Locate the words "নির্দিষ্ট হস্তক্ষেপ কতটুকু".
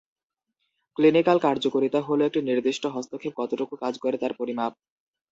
2.41-3.73